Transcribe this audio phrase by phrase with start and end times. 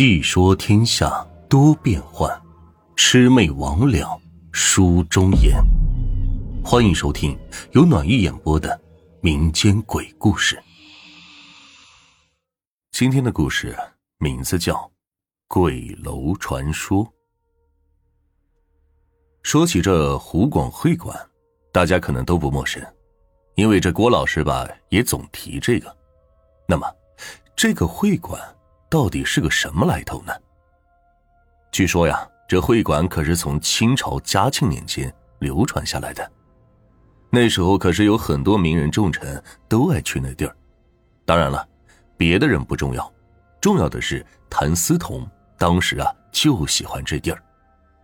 [0.00, 2.26] 细说天下多变幻，
[2.96, 4.18] 魑魅魍魉
[4.50, 5.62] 书中言。
[6.64, 7.38] 欢迎收听
[7.72, 8.80] 由暖玉演播的
[9.20, 10.58] 民间鬼故事。
[12.92, 13.76] 今天的故事
[14.16, 14.74] 名字叫
[15.46, 17.04] 《鬼楼传说》。
[19.42, 21.14] 说起这湖广会馆，
[21.70, 22.82] 大家可能都不陌生，
[23.54, 25.94] 因为这郭老师吧也总提这个。
[26.66, 26.90] 那么，
[27.54, 28.40] 这个会馆。
[28.90, 30.32] 到底是个什么来头呢？
[31.70, 36.28] 据说呀，这会馆可是从清朝嘉庆年间流传下来的。
[37.30, 40.56] 那时候可是有很多名人重臣都爱去那地儿。
[41.24, 41.64] 当然了，
[42.16, 43.10] 别的人不重要，
[43.60, 45.24] 重要的是谭嗣同
[45.56, 47.40] 当时啊就喜欢这地儿。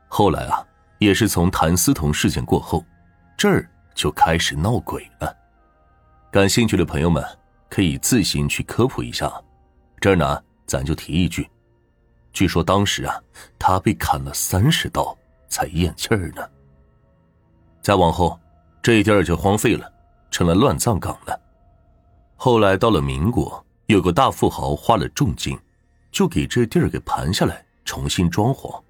[0.07, 0.65] 后来啊，
[1.01, 2.85] 也是从谭嗣同事件过后，
[3.37, 5.37] 这儿就开始闹鬼了。
[6.31, 7.25] 感兴趣的朋友们
[7.69, 9.29] 可以自行去科普一下。
[10.01, 10.46] 这儿呢。
[10.67, 11.49] 咱就提一句，
[12.33, 13.23] 据说当时啊，
[13.59, 15.17] 他被砍了三十刀
[15.49, 16.47] 才咽气儿呢。
[17.81, 18.39] 再往后，
[18.83, 19.91] 这地儿就荒废了，
[20.31, 21.41] 成了乱葬岗了。
[22.35, 25.57] 后来到了民国，有个大富豪花了重金，
[26.11, 28.83] 就给这地儿给盘下来，重新装潢。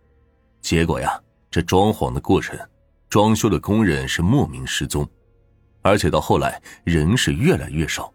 [0.62, 2.58] 结果呀，这装潢的过程，
[3.10, 5.06] 装修的工人是莫名失踪，
[5.82, 8.12] 而且到后来人是越来越少，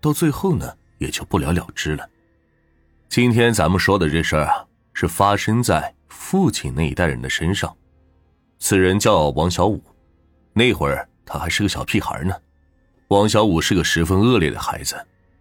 [0.00, 2.06] 到最后呢，也就不了了之了。
[3.10, 7.76] 今天咱们说的这事儿啊，是发生在父亲那一代人的身上。
[8.60, 9.82] 此人叫王小五，
[10.52, 12.32] 那会儿他还是个小屁孩呢。
[13.08, 14.94] 王小五是个十分恶劣的孩子，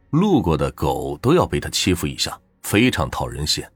[0.10, 3.72] 路过的狗都要被他欺负一下，非常讨人嫌。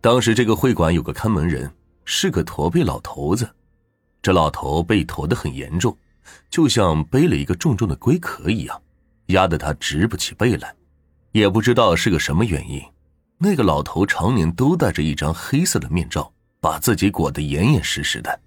[0.00, 1.68] 当时这个会馆有个看门人，
[2.04, 3.50] 是个驼背老头子。
[4.22, 5.98] 这老头被驼得很严重，
[6.48, 8.80] 就像背了一个重重的龟壳一样，
[9.26, 10.72] 压得他直不起背来。
[11.38, 12.82] 也不知道是个什么原因，
[13.38, 18.40] 那个老头常年都戴着一张黑色的面罩，把自己裹得严严实实的。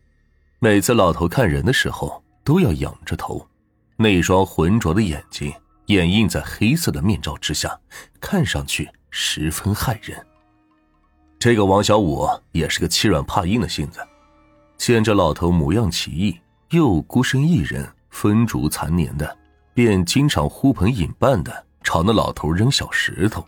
[0.60, 3.48] 每次老头看人的时候，都要仰着头，
[3.96, 5.54] 那双浑浊的眼睛
[5.86, 7.80] 掩映在黑色的面罩之下，
[8.20, 10.22] 看上去十分骇人。
[11.40, 14.02] 这个王小五也是个欺软怕硬的性子，
[14.78, 16.38] 见这老头模样奇异，
[16.72, 19.38] 又孤身一人，风烛残年的，
[19.74, 21.66] 便经常呼朋引伴的。
[21.84, 23.46] 朝那老头扔小石头，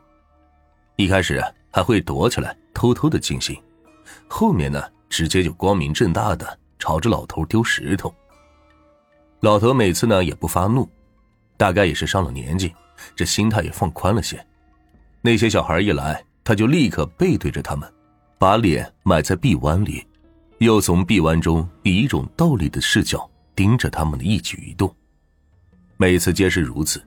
[0.95, 3.61] 一开始还会躲起来偷偷的进行，
[4.27, 8.13] 后面呢，直接就光明正大的朝着老头丢石头。
[9.39, 10.89] 老头每次呢也不发怒，
[11.57, 12.73] 大概也是上了年纪，
[13.15, 14.43] 这心态也放宽了些。
[15.21, 17.91] 那些小孩一来，他就立刻背对着他们，
[18.37, 20.05] 把脸埋在臂弯里，
[20.59, 24.93] 又从臂弯中以一种倒立的视角盯着他们的一举一动。
[25.97, 27.01] 每次皆是如此。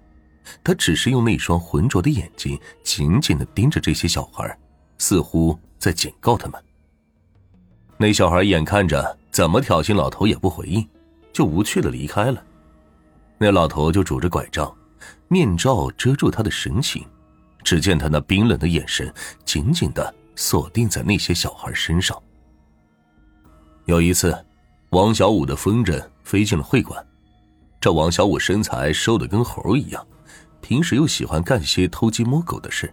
[0.62, 4.58] 他只是用那双浑浊的眼睛紧紧的盯着这些小孩，
[4.98, 6.62] 似乎在警告他们。
[7.98, 10.86] 那小孩眼看着怎么挑衅老头也不回应，
[11.32, 12.42] 就无趣的离开了。
[13.38, 14.74] 那老头就拄着拐杖，
[15.28, 17.04] 面罩遮住他的神情，
[17.64, 19.12] 只见他那冰冷的眼神
[19.44, 22.16] 紧紧的锁定在那些小孩身上。
[23.86, 24.36] 有一次，
[24.90, 27.06] 王小五的风筝飞进了会馆，
[27.80, 30.06] 这王小五身材瘦的跟猴一样。
[30.68, 32.92] 平时又喜欢干些偷鸡摸狗的事，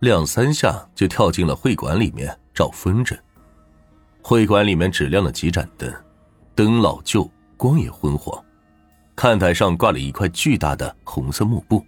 [0.00, 3.18] 两三下就跳进了会馆里面找风筝。
[4.20, 5.90] 会馆里面只亮了几盏灯，
[6.54, 7.26] 灯老旧，
[7.56, 8.44] 光也昏黄。
[9.16, 11.82] 看台上挂了一块巨大的红色幕布，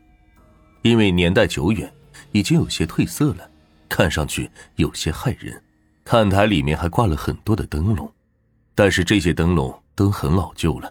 [0.81, 1.93] 因为年代久远，
[2.33, 3.47] 已经有些褪色了，
[3.91, 5.63] 看上去有些骇人。
[6.03, 8.11] 看台里面还挂了很多的灯笼，
[8.75, 10.91] 但是这些灯笼都很老旧了。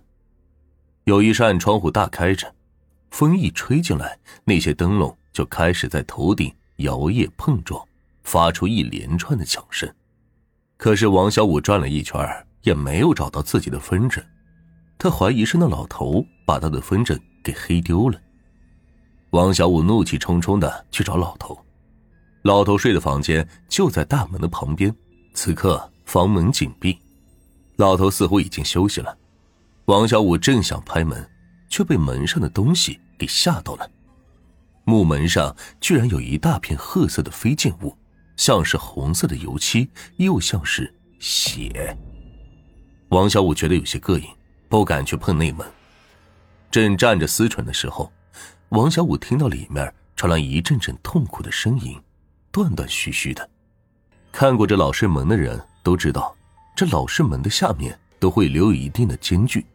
[1.06, 2.53] 有一扇窗户大开着。
[3.16, 7.81] 风一吹进来，那些灯笼就开始在头顶摇曳碰撞，
[8.24, 9.90] 发出一连串的响声。
[10.76, 12.20] 可是王小五转了一圈，
[12.64, 14.22] 也没有找到自己的风筝。
[14.98, 18.20] 他怀疑是那老头把他的风筝给黑丢了。
[19.30, 21.58] 王小五怒气冲冲的去找老头，
[22.42, 24.94] 老头睡的房间就在大门的旁边。
[25.34, 27.00] 此刻房门紧闭，
[27.78, 29.18] 老头似乎已经休息了。
[29.86, 31.25] 王小五正想拍门，
[31.69, 33.00] 却被门上的东西。
[33.17, 33.89] 给吓到了，
[34.83, 37.95] 木门上居然有一大片褐色的飞溅物，
[38.38, 41.97] 像是红色的油漆，又像是血。
[43.09, 44.27] 王小五觉得有些膈应，
[44.67, 45.65] 不敢去碰那门。
[46.69, 48.12] 正站着思忖的时候，
[48.69, 51.97] 王小五听到里面传来一阵阵痛苦的声音，
[52.51, 53.50] 断断续续的。
[54.31, 56.35] 看过这老式门的人都知道，
[56.75, 59.65] 这老式门的下面都会留有一定的间距。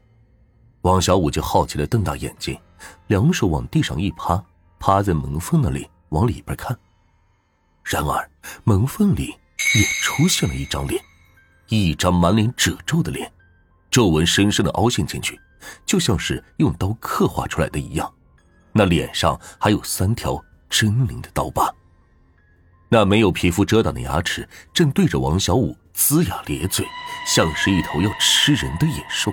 [0.82, 2.58] 王小五就好奇的瞪大眼睛。
[3.08, 4.42] 两手往地上一趴，
[4.78, 6.78] 趴在门缝那里往里边看。
[7.84, 8.30] 然而
[8.64, 9.36] 门缝里
[9.74, 11.02] 也出现了一张脸，
[11.68, 13.30] 一张满脸褶皱的脸，
[13.90, 15.38] 皱纹深深的凹陷进去，
[15.84, 18.10] 就像是用刀刻画出来的一样。
[18.72, 20.34] 那脸上还有三条
[20.70, 21.70] 狰狞的刀疤。
[22.88, 26.86] 那没有皮肤遮挡的牙齿正对着王小五龇牙咧嘴，
[27.26, 29.30] 像是一头要吃人的野兽。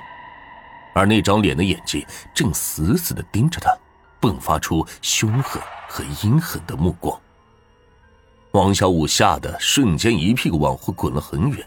[0.97, 2.03] 而那张脸的眼睛
[2.33, 3.71] 正死死的盯着他，
[4.19, 7.15] 迸发出凶狠和阴狠的目光。
[8.53, 11.63] 王小五吓得瞬间一屁股往后滚了很远。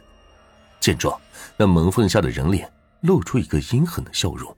[0.81, 1.17] 见状，
[1.57, 2.69] 那门缝下的人脸
[3.03, 4.53] 露出一个阴狠的笑容。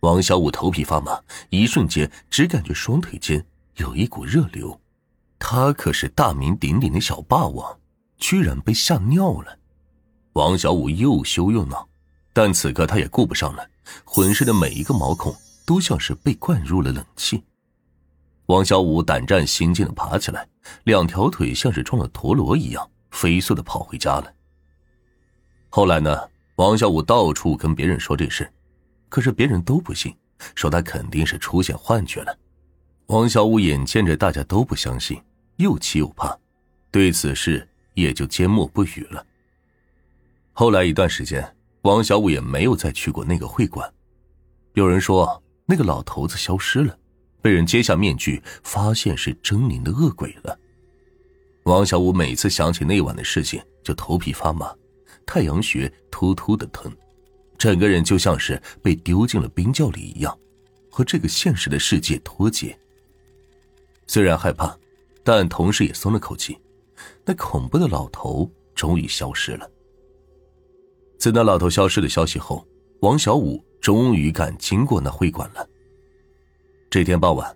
[0.00, 1.18] 王小五头皮发麻，
[1.48, 3.42] 一瞬间只感觉双腿间
[3.76, 4.78] 有一股热流。
[5.38, 7.78] 他可是大名鼎鼎的小霸王，
[8.18, 9.56] 居然被吓尿了。
[10.34, 11.88] 王小五又羞又恼，
[12.34, 13.66] 但此刻他也顾不上了。
[14.04, 15.34] 浑身的每一个毛孔
[15.66, 17.42] 都像是被灌入了冷气。
[18.46, 20.48] 王小五胆战心惊的爬起来，
[20.84, 24.32] 两条腿像是撞了陀螺一样，飞速的跑回家了。
[25.68, 26.18] 后来呢？
[26.56, 28.50] 王小五到处跟别人说这事，
[29.08, 30.12] 可是别人都不信，
[30.56, 32.36] 说他肯定是出现幻觉了。
[33.06, 35.22] 王小五眼见着大家都不相信，
[35.58, 36.36] 又气又怕，
[36.90, 39.24] 对此事也就缄默不语了。
[40.52, 41.57] 后来一段时间。
[41.82, 43.92] 王小五也没有再去过那个会馆。
[44.74, 46.98] 有人说那个老头子消失了，
[47.40, 50.58] 被人揭下面具，发现是狰狞的恶鬼了。
[51.64, 54.74] 王小五每次想起那晚的事情，就头皮发麻，
[55.26, 56.90] 太阳穴突突的疼，
[57.56, 60.36] 整个人就像是被丢进了冰窖里一样，
[60.90, 62.78] 和这个现实的世界脱节。
[64.06, 64.76] 虽然害怕，
[65.22, 66.58] 但同时也松了口气。
[67.24, 69.70] 那恐怖的老头终于消失了。
[71.18, 72.64] 自那老头消失的消息后，
[73.00, 75.68] 王小五终于敢经过那会馆了。
[76.88, 77.54] 这天傍晚，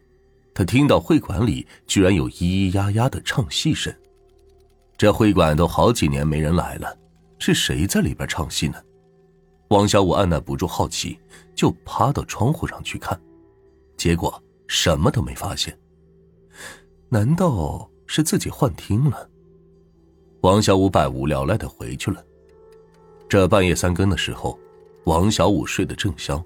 [0.53, 3.95] 他听到会馆里居然有咿咿呀呀的唱戏声。
[4.99, 6.97] 这会馆都好几年没人来了，
[7.39, 8.83] 是谁在里边唱戏呢？
[9.69, 11.19] 王小五按捺不住好奇，
[11.55, 13.19] 就趴到窗户上去看，
[13.97, 15.77] 结果什么都没发现。
[17.09, 19.31] 难道是自己幻听了？
[20.41, 22.23] 王小五百无聊赖的回去了。
[23.33, 24.59] 这半夜三更的时候，
[25.05, 26.45] 王小五睡得正香，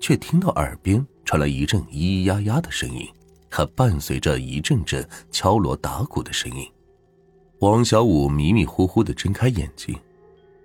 [0.00, 3.08] 却听到耳边传来一阵咿咿呀呀的声音，
[3.48, 6.68] 还伴随着一阵阵敲锣打鼓的声音。
[7.60, 9.96] 王小五迷迷糊糊的睁开眼睛，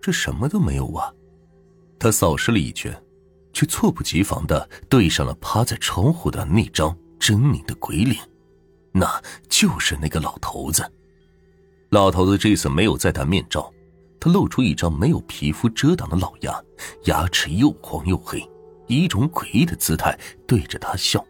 [0.02, 1.14] 这什么都没有啊！
[2.00, 2.92] 他扫视了一圈，
[3.54, 8.20] 却猝不及防的对上了趴在窗户的那张狰狞的鬼脸，
[8.92, 10.92] 那就是那个老头子。
[11.90, 13.72] 老头子这次没有再戴面罩。
[14.22, 16.64] 他露出一张没有皮肤遮挡的老牙，
[17.06, 18.40] 牙齿又黄又黑，
[18.86, 20.16] 以一种诡异的姿态
[20.46, 21.26] 对着他笑。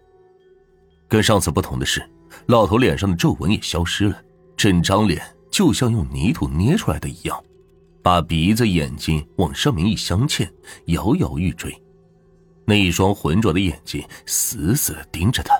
[1.08, 2.06] 跟上次不同的是，
[2.48, 4.22] 老头脸上的皱纹也消失了，
[4.58, 7.42] 整张脸就像用泥土捏出来的一样，
[8.02, 10.50] 把鼻子、眼睛往上面一镶嵌，
[10.88, 11.74] 摇摇欲坠。
[12.66, 15.58] 那一双浑浊的眼睛死死的盯着他。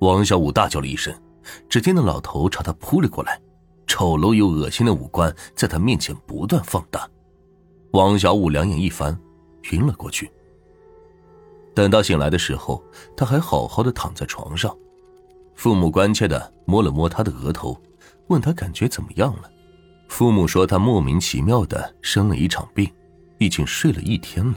[0.00, 1.14] 王小五大叫了一声，
[1.68, 3.40] 只见那老头朝他扑了过来。
[3.88, 7.08] 丑陋又恶心的五官在他面前不断放大，
[7.92, 9.18] 王小五两眼一翻，
[9.72, 10.30] 晕了过去。
[11.74, 12.80] 等到醒来的时候，
[13.16, 14.76] 他还好好的躺在床上，
[15.54, 17.80] 父母关切的摸了摸他的额头，
[18.28, 19.50] 问他感觉怎么样了。
[20.08, 22.88] 父母说他莫名其妙的生了一场病，
[23.38, 24.54] 已经睡了一天了。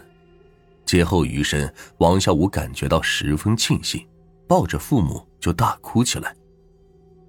[0.86, 4.06] 劫后余生，王小五感觉到十分庆幸，
[4.48, 6.36] 抱着父母就大哭起来。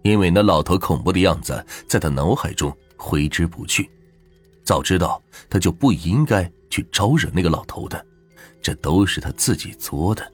[0.03, 3.91] 因为那老头恐怖的样子在他脑海中挥之不去，
[4.65, 8.05] 早知道他就不应该去招惹那个老头的，
[8.61, 10.33] 这都是他自己作的。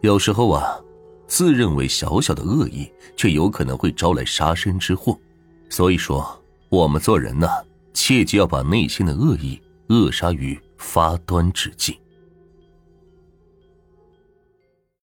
[0.00, 0.80] 有时候啊，
[1.26, 5.18] 自认为小小的恶意，却有可能会招来杀身之祸。
[5.68, 7.48] 所以说，我们做人呢，
[7.94, 11.98] 切记要把内心的恶意扼杀于发端之际。